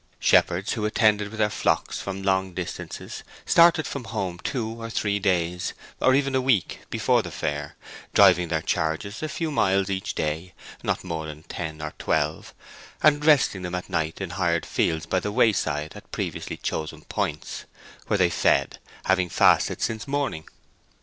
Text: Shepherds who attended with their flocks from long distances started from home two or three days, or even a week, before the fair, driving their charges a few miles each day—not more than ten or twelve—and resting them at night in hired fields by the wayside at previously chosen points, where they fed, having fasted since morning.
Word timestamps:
Shepherds 0.19 0.73
who 0.73 0.83
attended 0.85 1.29
with 1.29 1.37
their 1.37 1.51
flocks 1.51 1.99
from 2.01 2.23
long 2.23 2.55
distances 2.55 3.23
started 3.45 3.85
from 3.85 4.05
home 4.05 4.39
two 4.39 4.67
or 4.81 4.89
three 4.89 5.19
days, 5.19 5.75
or 6.01 6.15
even 6.15 6.33
a 6.33 6.41
week, 6.41 6.79
before 6.89 7.21
the 7.21 7.29
fair, 7.29 7.75
driving 8.15 8.47
their 8.47 8.63
charges 8.63 9.21
a 9.21 9.29
few 9.29 9.51
miles 9.51 9.91
each 9.91 10.15
day—not 10.15 11.03
more 11.03 11.27
than 11.27 11.43
ten 11.43 11.83
or 11.83 11.93
twelve—and 11.99 13.23
resting 13.25 13.61
them 13.61 13.75
at 13.75 13.91
night 13.91 14.19
in 14.19 14.31
hired 14.31 14.65
fields 14.65 15.05
by 15.05 15.19
the 15.19 15.31
wayside 15.31 15.91
at 15.95 16.11
previously 16.11 16.57
chosen 16.57 17.03
points, 17.03 17.65
where 18.07 18.17
they 18.17 18.31
fed, 18.31 18.79
having 19.05 19.29
fasted 19.29 19.81
since 19.83 20.07
morning. 20.07 20.45